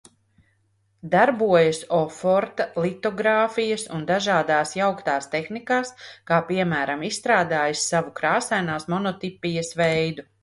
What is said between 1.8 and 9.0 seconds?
oforta, litogrāfijas un dažādās jauktās tehnikās kā, piemēram, izstrādājis savu krāsainās